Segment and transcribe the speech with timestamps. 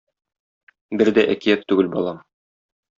[1.03, 2.23] Бер дә әкият түгел, балам.